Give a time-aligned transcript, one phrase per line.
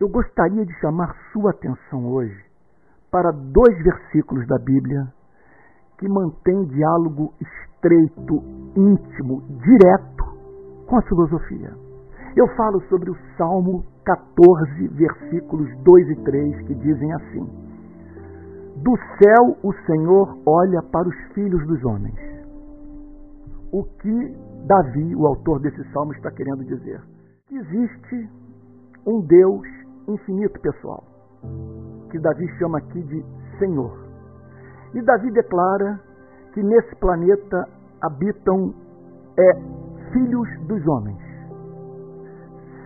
[0.00, 2.44] Eu gostaria de chamar sua atenção hoje
[3.12, 5.06] para dois versículos da Bíblia
[5.98, 8.42] que mantêm diálogo estreito,
[8.76, 10.24] íntimo, direto
[10.88, 11.72] com a filosofia.
[12.36, 17.44] Eu falo sobre o Salmo 14, versículos 2 e 3, que dizem assim:
[18.82, 22.18] Do céu o Senhor olha para os filhos dos homens.
[23.72, 24.36] O que
[24.66, 27.00] Davi, o autor desse salmo, está querendo dizer?
[27.46, 28.28] Que existe
[29.06, 31.02] um Deus infinito, pessoal,
[32.10, 33.24] que Davi chama aqui de
[33.58, 34.04] Senhor.
[34.94, 36.00] E Davi declara
[36.52, 37.68] que nesse planeta
[38.02, 38.74] habitam
[39.38, 39.52] é,
[40.12, 41.18] filhos dos homens,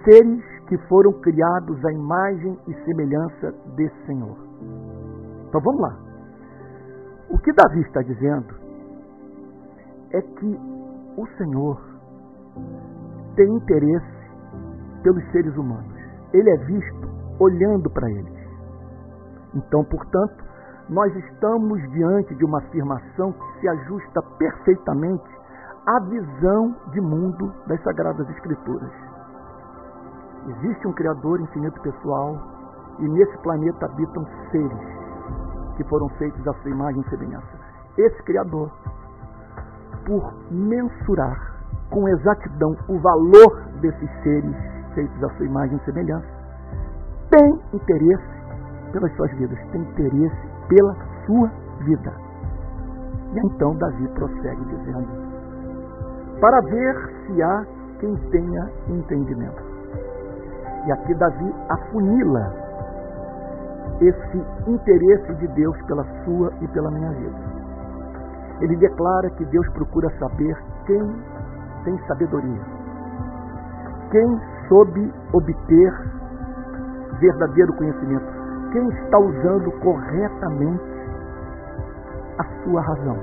[0.04, 4.36] seres que foram criados à imagem e semelhança desse Senhor.
[5.48, 5.98] Então vamos lá.
[7.30, 8.54] O que Davi está dizendo
[10.12, 10.58] é que
[11.16, 11.78] o Senhor
[13.36, 14.18] tem interesse
[15.02, 15.87] pelos seres humanos.
[16.32, 18.38] Ele é visto olhando para eles.
[19.54, 20.44] Então, portanto,
[20.88, 25.28] nós estamos diante de uma afirmação que se ajusta perfeitamente
[25.86, 28.90] à visão de mundo das Sagradas Escrituras.
[30.48, 32.38] Existe um Criador infinito pessoal
[32.98, 34.98] e nesse planeta habitam seres
[35.76, 37.58] que foram feitos à sua imagem e semelhança.
[37.96, 38.70] Esse Criador,
[40.04, 41.54] por mensurar
[41.90, 46.26] com exatidão o valor desses seres feitos à sua imagem e semelhança,
[47.30, 48.38] tem interesse
[48.92, 51.50] pelas suas vidas, tem interesse pela sua
[51.80, 52.12] vida.
[53.34, 55.08] E então Davi prossegue dizendo:
[56.40, 56.94] para ver
[57.26, 57.66] se há
[58.00, 59.62] quem tenha entendimento.
[60.86, 62.54] E aqui Davi afunila
[64.00, 67.58] esse interesse de Deus pela sua e pela minha vida.
[68.60, 71.02] Ele declara que Deus procura saber quem
[71.84, 72.62] tem sabedoria,
[74.10, 75.92] quem soube obter
[77.20, 78.26] verdadeiro conhecimento,
[78.72, 80.84] quem está usando corretamente
[82.38, 83.16] a sua razão.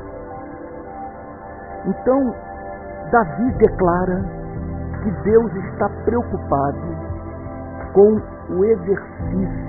[1.86, 2.36] Então,
[3.12, 4.24] Davi declara
[5.04, 6.80] que Deus está preocupado
[7.94, 8.20] com
[8.50, 9.66] o exercício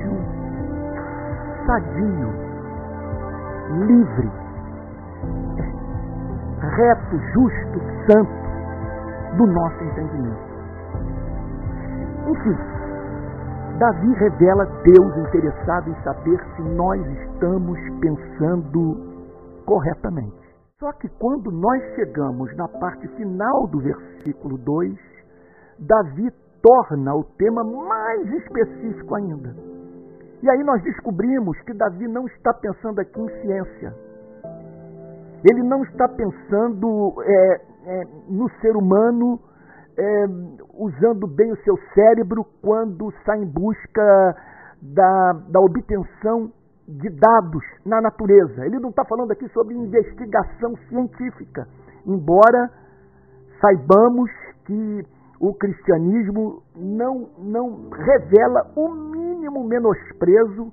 [1.67, 2.33] sadio,
[3.87, 4.31] livre,
[6.61, 10.56] reto, justo, santo do nosso entendimento.
[12.29, 12.57] Enfim,
[13.79, 18.97] Davi revela Deus interessado em saber se nós estamos pensando
[19.65, 20.47] corretamente.
[20.79, 24.99] Só que quando nós chegamos na parte final do versículo 2,
[25.79, 26.31] Davi
[26.63, 29.55] torna o tema mais específico ainda.
[30.43, 33.95] E aí nós descobrimos que Davi não está pensando aqui em ciência.
[35.49, 39.39] Ele não está pensando é, é, no ser humano
[39.99, 40.25] é,
[40.75, 44.37] usando bem o seu cérebro quando está em busca
[44.83, 46.53] da, da obtenção
[46.87, 48.65] de dados na natureza.
[48.65, 51.67] Ele não está falando aqui sobre investigação científica,
[52.07, 52.71] embora
[53.61, 54.31] saibamos
[54.65, 55.07] que
[55.41, 60.73] o cristianismo não, não revela o mínimo menosprezo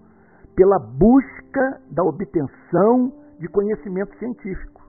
[0.55, 4.81] pela busca da obtenção de conhecimento científico.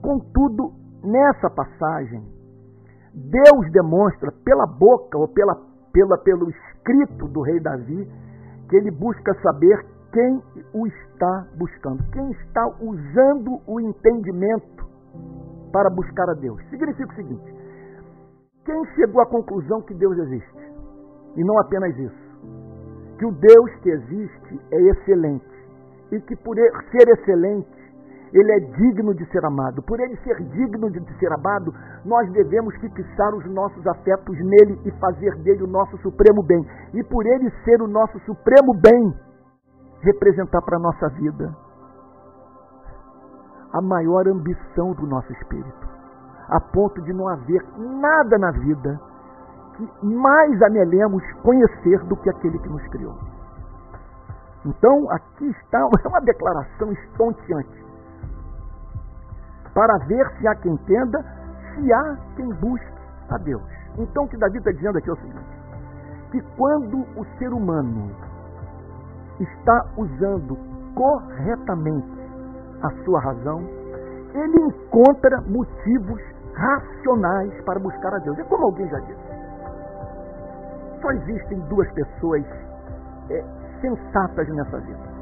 [0.00, 0.72] Contudo,
[1.02, 2.22] nessa passagem,
[3.14, 5.54] Deus demonstra pela boca ou pela,
[5.92, 8.10] pela, pelo escrito do rei Davi
[8.68, 10.42] que ele busca saber quem
[10.72, 14.86] o está buscando, quem está usando o entendimento
[15.72, 16.62] para buscar a Deus.
[16.70, 17.54] Significa o seguinte:
[18.64, 20.72] quem chegou à conclusão que Deus existe?
[21.36, 22.22] E não apenas isso.
[23.18, 25.52] Que o Deus que existe é excelente.
[26.12, 27.81] E que por ser excelente,
[28.32, 29.82] ele é digno de ser amado.
[29.82, 31.72] Por ele ser digno de ser amado,
[32.04, 36.64] nós devemos fixar os nossos afetos nele e fazer dele o nosso supremo bem.
[36.94, 39.14] E por ele ser o nosso supremo bem,
[40.02, 41.54] representar para a nossa vida
[43.72, 45.92] a maior ambição do nosso espírito
[46.52, 49.00] a ponto de não haver nada na vida
[49.76, 53.16] que mais anelemos conhecer do que aquele que nos criou.
[54.66, 57.82] Então, aqui está uma declaração estonteante.
[59.74, 61.24] Para ver se há quem entenda,
[61.74, 62.92] se há quem busque
[63.30, 63.62] a Deus.
[63.98, 65.62] Então, o que Davi está dizendo aqui é o seguinte:
[66.30, 68.10] que quando o ser humano
[69.40, 70.56] está usando
[70.94, 72.20] corretamente
[72.82, 73.60] a sua razão,
[74.34, 76.20] ele encontra motivos
[76.54, 78.38] racionais para buscar a Deus.
[78.38, 79.32] É como alguém já disse.
[81.00, 82.44] Só existem duas pessoas
[83.30, 83.44] é,
[83.80, 85.12] sensatas nessa vida.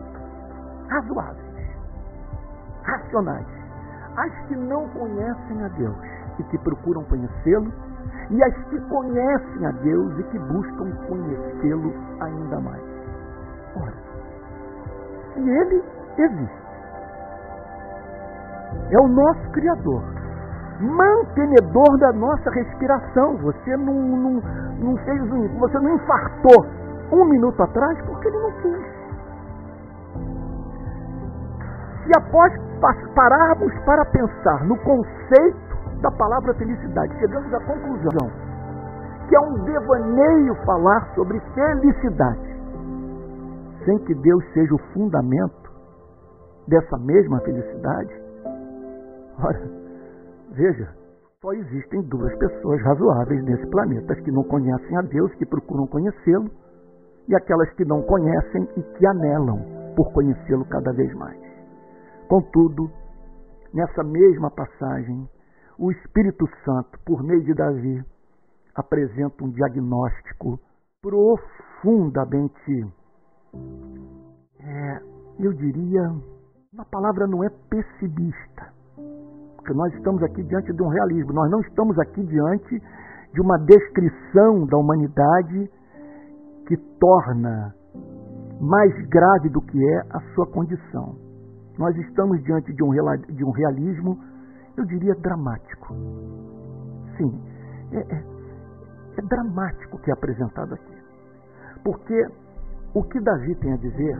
[0.88, 1.70] Razoáveis.
[2.82, 3.60] Racionais.
[4.17, 5.97] As que não conhecem a Deus
[6.39, 7.73] e que procuram conhecê-lo,
[8.31, 12.83] e as que conhecem a Deus e que buscam conhecê-lo ainda mais.
[13.77, 13.95] Ora,
[15.35, 15.85] se ele
[16.19, 16.61] existe,
[18.91, 20.03] é o nosso Criador,
[20.81, 23.37] mantenedor da nossa respiração.
[23.39, 24.43] Você não, não,
[24.79, 26.67] não fez um, você não infartou
[27.12, 29.00] um minuto atrás porque ele não quis.
[32.05, 32.52] Se após
[33.14, 38.50] pararmos para pensar no conceito da palavra felicidade, chegamos à conclusão
[39.31, 42.56] que é um devaneio falar sobre felicidade,
[43.85, 45.70] sem que Deus seja o fundamento
[46.67, 48.12] dessa mesma felicidade.
[49.41, 49.70] Ora,
[50.50, 50.88] veja,
[51.41, 55.87] só existem duas pessoas razoáveis nesse planeta: as que não conhecem a Deus, que procuram
[55.87, 56.50] conhecê-lo,
[57.29, 59.61] e aquelas que não conhecem e que anelam
[59.94, 61.50] por conhecê-lo cada vez mais.
[62.31, 62.88] Contudo,
[63.75, 65.29] nessa mesma passagem,
[65.77, 68.05] o Espírito Santo, por meio de Davi,
[68.73, 70.61] apresenta um diagnóstico
[71.03, 72.94] profundamente,
[74.61, 75.00] é,
[75.41, 76.03] eu diria,
[76.79, 78.73] a palavra não é pessimista,
[79.56, 82.81] porque nós estamos aqui diante de um realismo, nós não estamos aqui diante
[83.35, 85.69] de uma descrição da humanidade
[86.69, 87.75] que torna
[88.61, 91.30] mais grave do que é a sua condição.
[91.81, 94.19] Nós estamos diante de um, de um realismo,
[94.77, 95.94] eu diria, dramático.
[97.17, 97.43] Sim,
[97.91, 98.25] é, é,
[99.17, 100.99] é dramático o que é apresentado aqui.
[101.82, 102.27] Porque
[102.93, 104.15] o que Davi tem a dizer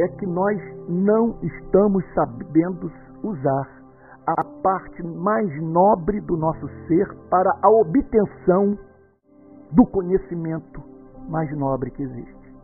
[0.00, 2.92] é que nós não estamos sabendo
[3.22, 3.82] usar
[4.26, 8.76] a parte mais nobre do nosso ser para a obtenção
[9.72, 10.82] do conhecimento
[11.30, 12.54] mais nobre que existe.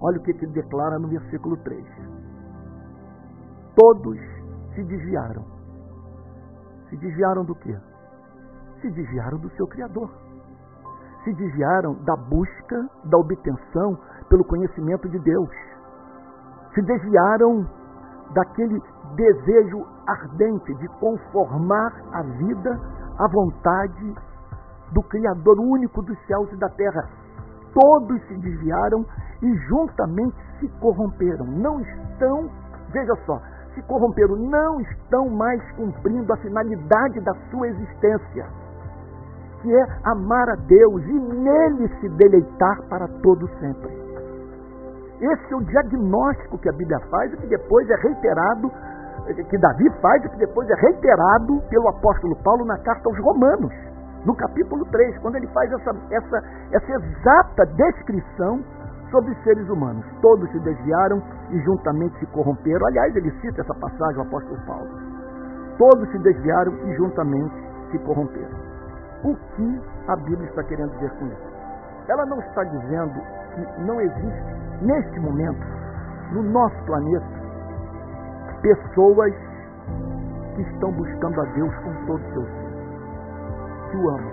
[0.00, 2.15] Olha o que ele declara no versículo 3.
[3.76, 4.18] Todos
[4.74, 5.44] se desviaram.
[6.88, 7.76] Se desviaram do quê?
[8.80, 10.10] Se desviaram do seu Criador.
[11.24, 13.98] Se desviaram da busca, da obtenção
[14.30, 15.50] pelo conhecimento de Deus.
[16.74, 17.66] Se desviaram
[18.32, 18.80] daquele
[19.14, 22.80] desejo ardente de conformar a vida
[23.18, 24.14] à vontade
[24.92, 27.08] do Criador único dos céus e da terra.
[27.74, 29.04] Todos se desviaram
[29.42, 31.44] e juntamente se corromperam.
[31.44, 32.50] Não estão,
[32.90, 33.38] veja só,
[33.76, 38.46] se corromperam, não estão mais cumprindo a finalidade da sua existência,
[39.60, 43.94] que é amar a Deus e nele se deleitar para todo sempre.
[45.20, 48.72] Esse é o diagnóstico que a Bíblia faz e que depois é reiterado,
[49.50, 53.72] que Davi faz e que depois é reiterado pelo apóstolo Paulo na carta aos Romanos
[54.24, 56.42] no capítulo 3, quando ele faz essa, essa,
[56.72, 58.60] essa exata descrição
[59.10, 60.04] sobre os seres humanos.
[60.20, 62.86] Todos se desviaram e juntamente se corromperam.
[62.86, 64.88] Aliás, ele cita essa passagem, o apóstolo Paulo.
[65.78, 67.54] Todos se desviaram e juntamente
[67.90, 68.56] se corromperam.
[69.24, 71.56] O que a Bíblia está querendo dizer com isso?
[72.08, 73.20] Ela não está dizendo
[73.54, 75.66] que não existe, neste momento,
[76.32, 77.26] no nosso planeta,
[78.62, 79.34] pessoas
[80.54, 82.66] que estão buscando a Deus com todo o seu ser
[83.90, 84.32] que o amam,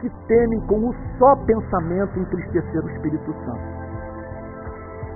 [0.00, 3.80] que temem com um só pensamento entristecer o Espírito Santo.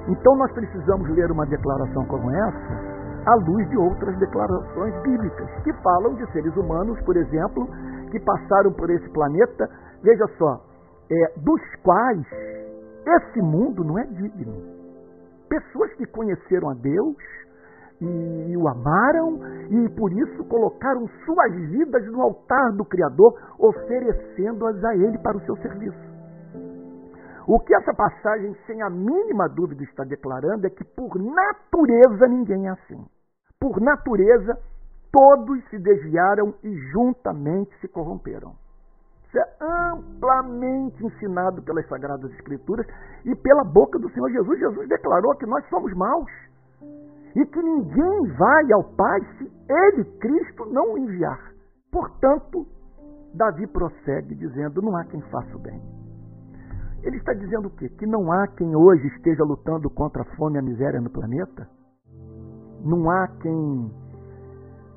[0.08, 2.94] Então nós precisamos ler uma declaração como essa
[3.26, 7.66] à luz de outras declarações bíblicas que falam de seres humanos, por exemplo,
[8.10, 9.68] que passaram por esse planeta,
[10.02, 10.60] veja só,
[11.10, 12.26] é, dos quais
[13.06, 14.54] esse mundo não é digno.
[15.48, 17.16] Pessoas que conheceram a Deus,
[18.00, 24.96] e o amaram e por isso colocaram suas vidas no altar do Criador, oferecendo-as a
[24.96, 26.14] Ele para o seu serviço.
[27.46, 32.66] O que essa passagem, sem a mínima dúvida, está declarando é que, por natureza, ninguém
[32.66, 33.04] é assim.
[33.60, 34.58] Por natureza,
[35.12, 38.54] todos se desviaram e juntamente se corromperam.
[39.26, 42.86] Isso é amplamente ensinado pelas Sagradas Escrituras
[43.26, 44.58] e pela boca do Senhor Jesus.
[44.58, 46.30] Jesus declarou que nós somos maus
[47.34, 51.52] e que ninguém vai ao Pai se ele, Cristo, não o enviar.
[51.90, 52.66] Portanto,
[53.34, 55.80] Davi prossegue dizendo: não há quem faça o bem.
[57.02, 57.88] Ele está dizendo o quê?
[57.88, 61.68] Que não há quem hoje esteja lutando contra a fome e a miséria no planeta?
[62.82, 63.92] Não há quem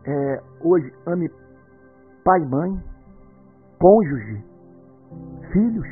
[0.06, 1.29] é, hoje ame
[2.24, 2.82] pai mãe,
[3.79, 4.44] cônjuge,
[5.51, 5.88] filhos?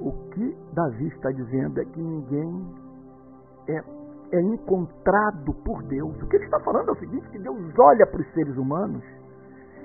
[0.00, 2.66] O que Davi está dizendo é que ninguém
[3.68, 4.01] é
[4.32, 6.20] é encontrado por Deus.
[6.22, 9.04] O que ele está falando é o seguinte: que Deus olha para os seres humanos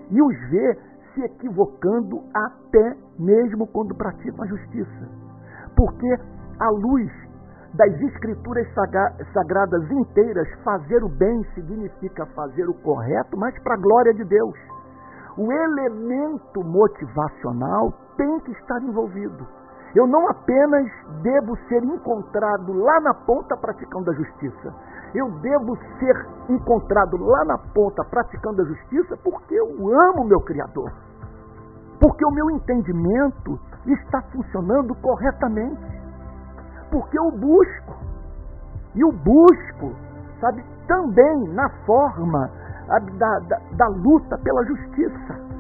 [0.10, 0.80] e os vê
[1.14, 5.10] se equivocando até mesmo quando praticam a justiça.
[5.76, 6.08] Porque
[6.60, 7.12] a luz
[7.74, 8.68] das escrituras
[9.34, 14.56] sagradas inteiras, fazer o bem significa fazer o correto, mas para a glória de Deus.
[15.38, 19.46] O elemento motivacional tem que estar envolvido.
[19.96, 20.86] Eu não apenas
[21.22, 24.74] devo ser encontrado lá na ponta praticando a justiça.
[25.16, 29.68] Eu devo ser encontrado lá na ponta praticando a justiça porque eu
[30.10, 30.92] amo meu Criador.
[32.00, 36.02] Porque o meu entendimento está funcionando corretamente.
[36.92, 37.98] Porque eu busco.
[38.94, 39.96] E o busco,
[40.40, 42.50] sabe, também na forma
[43.18, 45.57] da, da, da luta pela justiça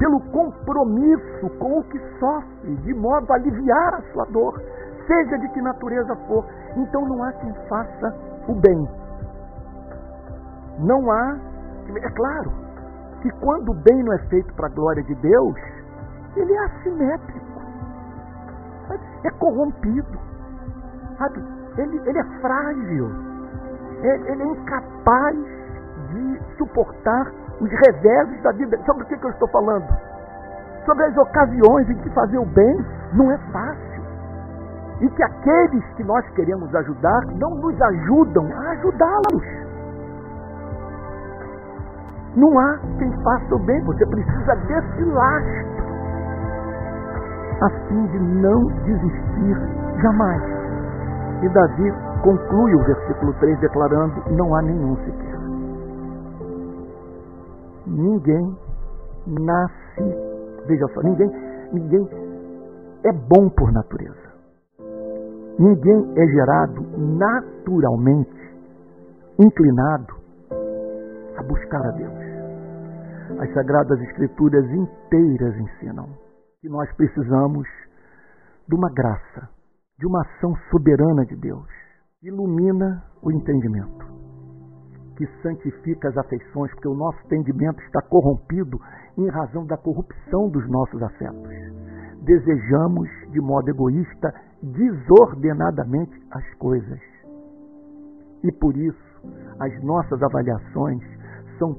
[0.00, 4.58] pelo compromisso com o que sofre, de modo a aliviar a sua dor,
[5.06, 6.44] seja de que natureza for.
[6.74, 8.16] Então não há quem faça
[8.48, 8.88] o bem.
[10.78, 11.36] Não há.
[12.02, 12.50] É claro
[13.20, 15.56] que quando o bem não é feito para a glória de Deus,
[16.34, 17.60] ele é assimétrico,
[19.24, 20.18] é corrompido,
[21.18, 21.44] sabe?
[21.76, 23.10] Ele, ele é frágil,
[24.02, 27.30] é, ele é incapaz de suportar
[27.60, 28.78] os reveses da vida.
[28.84, 29.86] Sobre o que, que eu estou falando?
[30.84, 34.00] Sobre as ocasiões em que fazer o bem não é fácil.
[35.00, 39.44] E que aqueles que nós queremos ajudar não nos ajudam a ajudá-los.
[42.36, 45.70] Não há quem faça o bem, você precisa desse lastro
[47.60, 49.56] a fim de não desistir
[50.00, 50.42] jamais.
[51.42, 55.39] E Davi conclui o versículo 3 declarando: Não há nenhum sequer
[57.90, 58.56] ninguém
[59.26, 61.30] nasce, veja só, ninguém,
[61.72, 62.08] ninguém
[63.04, 64.30] é bom por natureza.
[65.58, 68.50] Ninguém é gerado naturalmente
[69.38, 70.14] inclinado
[71.36, 73.40] a buscar a Deus.
[73.40, 76.08] As Sagradas Escrituras inteiras ensinam
[76.60, 77.68] que nós precisamos
[78.68, 79.48] de uma graça,
[79.98, 81.68] de uma ação soberana de Deus.
[82.22, 84.09] Ilumina o entendimento
[85.20, 88.80] que santifica as afeições, porque o nosso entendimento está corrompido
[89.18, 91.50] em razão da corrupção dos nossos afetos.
[92.22, 96.98] Desejamos, de modo egoísta, desordenadamente as coisas.
[98.42, 99.20] E por isso,
[99.60, 101.02] as nossas avaliações
[101.58, 101.76] são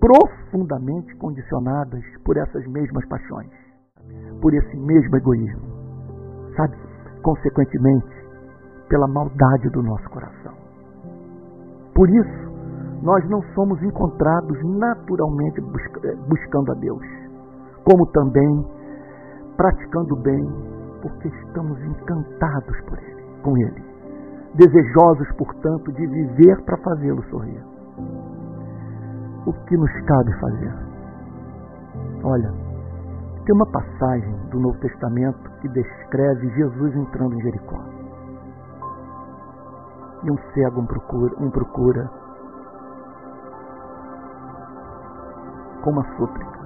[0.00, 3.50] profundamente condicionadas por essas mesmas paixões,
[4.40, 5.62] por esse mesmo egoísmo.
[6.56, 6.76] Sabe?
[7.22, 8.26] Consequentemente,
[8.88, 10.54] pela maldade do nosso coração.
[11.94, 12.51] Por isso,
[13.02, 17.02] nós não somos encontrados naturalmente busca, buscando a Deus,
[17.84, 18.64] como também
[19.56, 20.44] praticando bem,
[21.02, 23.84] porque estamos encantados por Ele, com Ele,
[24.54, 27.62] desejosos, portanto, de viver para fazê-lo sorrir.
[29.46, 30.74] O que nos cabe fazer?
[32.22, 32.52] Olha,
[33.44, 37.80] tem uma passagem do Novo Testamento que descreve Jesus entrando em Jericó.
[40.22, 42.21] E um cego um procura, um procura
[45.82, 46.58] com uma súplica: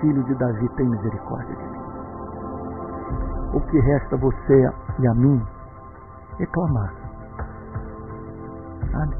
[0.00, 1.82] Filho de Davi, tem misericórdia de mim.
[3.54, 5.42] O que resta a você e a mim
[6.40, 6.92] é clamar.
[8.90, 9.16] Sabe?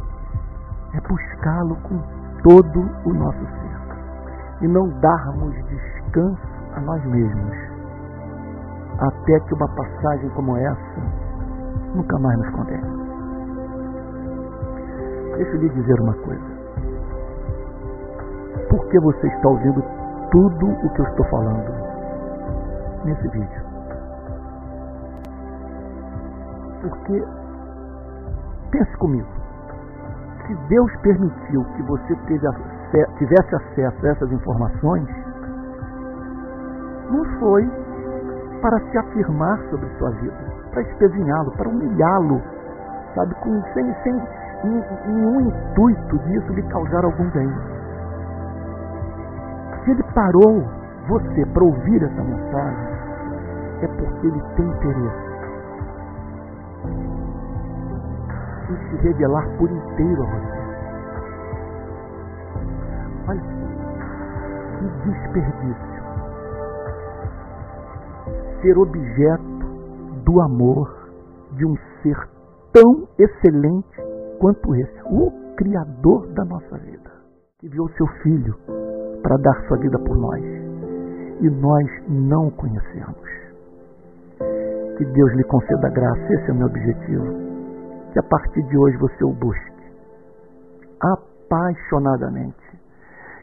[0.94, 2.02] É buscá-lo com
[2.42, 4.62] todo o nosso ser.
[4.62, 7.56] E não darmos descanso a nós mesmos.
[9.00, 11.00] Até que uma passagem como essa
[11.94, 13.02] nunca mais nos condene.
[15.36, 16.51] Deixa eu lhe dizer uma coisa
[18.92, 19.82] que você está ouvindo
[20.30, 21.72] tudo o que eu estou falando
[23.06, 23.62] nesse vídeo.
[26.82, 27.24] Porque,
[28.70, 29.26] pense comigo,
[30.46, 32.14] se Deus permitiu que você
[33.16, 35.08] tivesse acesso a essas informações,
[37.10, 37.66] não foi
[38.60, 40.36] para se afirmar sobre sua vida,
[40.70, 42.42] para espezinhá-lo, para humilhá-lo,
[43.14, 44.22] sabe, com, sem, sem
[45.06, 47.71] nenhum intuito disso lhe causar algum bem.
[49.84, 50.62] Se ele parou
[51.08, 52.86] você para ouvir essa mensagem,
[53.82, 55.32] é porque ele tem interesse
[58.70, 60.62] em se revelar por inteiro a você.
[63.28, 63.42] Olha
[64.78, 65.92] que desperdício
[68.62, 69.42] ser objeto
[70.24, 71.10] do amor
[71.52, 72.16] de um ser
[72.72, 74.00] tão excelente
[74.38, 77.10] quanto esse, o Criador da nossa vida,
[77.58, 78.56] que viu seu filho
[79.22, 80.42] para dar sua vida por nós.
[81.40, 83.30] E nós não o conhecemos.
[84.98, 87.24] Que Deus lhe conceda graça, esse é o meu objetivo.
[88.12, 89.72] Que a partir de hoje você o busque
[91.00, 92.56] apaixonadamente.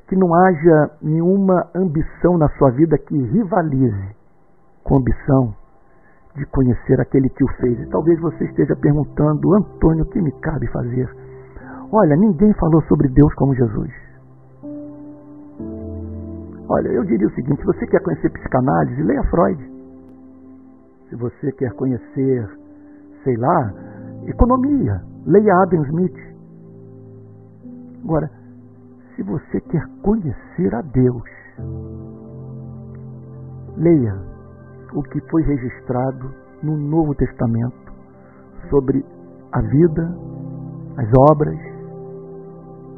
[0.07, 4.15] Que não haja nenhuma ambição na sua vida que rivalize
[4.83, 5.53] com a ambição
[6.36, 7.79] de conhecer aquele que o fez.
[7.79, 11.09] E talvez você esteja perguntando, Antônio, o que me cabe fazer?
[11.91, 14.08] Olha, ninguém falou sobre Deus como Jesus.
[16.69, 19.71] Olha, eu diria o seguinte: se você quer conhecer psicanálise, leia Freud.
[21.09, 22.47] Se você quer conhecer,
[23.23, 23.73] sei lá,
[24.27, 26.29] economia, leia Adam Smith.
[28.03, 28.29] Agora,
[29.15, 31.23] se você quer conhecer a Deus,
[33.75, 34.15] leia
[34.93, 37.91] o que foi registrado no Novo Testamento
[38.69, 39.03] sobre
[39.51, 40.15] a vida,
[40.97, 41.59] as obras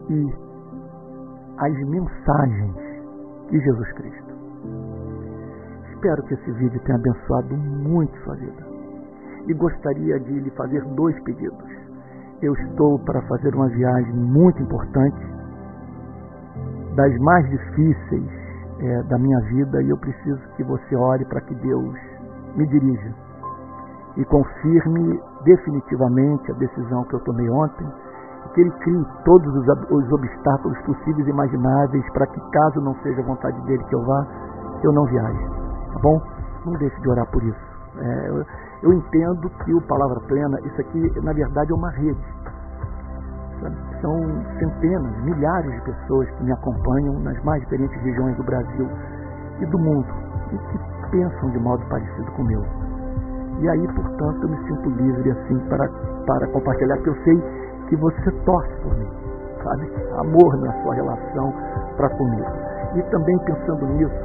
[0.10, 0.34] e
[1.58, 2.91] as mensagens
[3.52, 4.32] de Jesus Cristo.
[5.94, 8.66] Espero que esse vídeo tenha abençoado muito sua vida.
[9.48, 11.70] E gostaria de lhe fazer dois pedidos.
[12.42, 15.32] Eu estou para fazer uma viagem muito importante,
[16.96, 18.30] das mais difíceis
[18.80, 21.96] é, da minha vida, e eu preciso que você ore para que Deus
[22.56, 23.14] me dirija
[24.18, 28.11] e confirme definitivamente a decisão que eu tomei ontem e
[28.54, 33.22] que Ele crie todos os, os obstáculos possíveis e imagináveis para que, caso não seja
[33.24, 34.26] vontade dele que eu vá,
[34.84, 35.48] eu não viaje.
[35.94, 36.22] Tá bom?
[36.66, 37.72] Não deixe de orar por isso.
[37.98, 38.46] É, eu,
[38.84, 42.42] eu, entendo que o Palavra Plena, isso aqui, na verdade, é uma rede.
[44.02, 44.18] São
[44.58, 48.90] centenas, milhares de pessoas que me acompanham nas mais diferentes regiões do Brasil
[49.60, 50.08] e do mundo
[50.52, 52.64] e que pensam de modo parecido com o meu.
[53.60, 55.88] E aí, portanto, eu me sinto livre assim para,
[56.26, 57.61] para compartilhar, porque eu sei
[57.92, 59.12] que você torce por mim,
[59.62, 59.92] sabe?
[60.18, 61.54] Amor na sua relação
[61.98, 62.48] para comigo.
[62.96, 64.16] E também pensando nisso,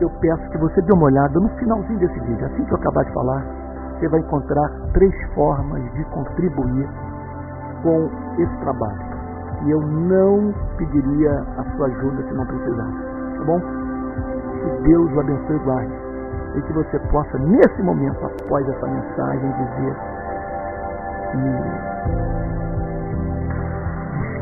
[0.00, 2.44] eu peço que você dê uma olhada no finalzinho desse vídeo.
[2.44, 3.46] Assim que eu acabar de falar,
[3.92, 6.88] você vai encontrar três formas de contribuir
[7.84, 9.14] com esse trabalho.
[9.64, 12.98] E eu não pediria a sua ajuda se não precisasse.
[13.38, 13.60] Tá bom?
[13.60, 16.04] Que Deus o abençoe e guarde
[16.56, 19.96] e que você possa, nesse momento, após essa mensagem, dizer:
[21.36, 22.43] Me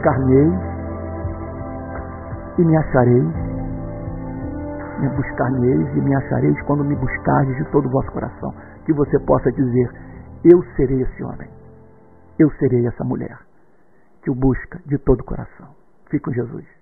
[0.03, 0.49] escarnei
[2.59, 3.35] e me achareis,
[4.99, 8.53] me buscar-me-eis e me achareis quando me buscardes de todo o vosso coração.
[8.85, 9.89] Que você possa dizer:
[10.45, 11.49] Eu serei esse homem,
[12.39, 13.39] eu serei essa mulher
[14.23, 15.69] que o busca de todo o coração.
[16.11, 16.82] Fique com Jesus.